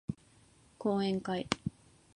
[0.79, 1.47] 講演会